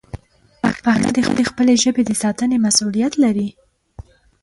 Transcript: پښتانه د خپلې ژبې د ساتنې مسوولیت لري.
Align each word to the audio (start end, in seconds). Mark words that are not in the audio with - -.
پښتانه 0.61 1.07
د 1.39 1.41
خپلې 1.49 1.73
ژبې 1.83 2.03
د 2.05 2.11
ساتنې 2.21 2.57
مسوولیت 2.65 3.13
لري. 3.23 3.49